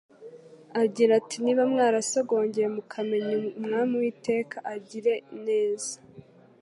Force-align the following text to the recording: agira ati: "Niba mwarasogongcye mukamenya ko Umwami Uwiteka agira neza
agira 0.81 1.11
ati: 1.19 1.35
"Niba 1.43 1.63
mwarasogongcye 1.71 2.63
mukamenya 2.75 3.33
ko 3.43 3.49
Umwami 3.59 3.91
Uwiteka 3.97 4.55
agira 4.73 5.13
neza 5.45 5.95